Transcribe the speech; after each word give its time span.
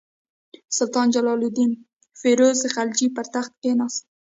سلطان 0.77 1.07
جلال 1.15 1.41
الدین 1.47 1.71
فیروز 2.19 2.59
خلجي 2.75 3.07
پر 3.15 3.25
تخت 3.33 3.51
کښېناست. 3.61 4.03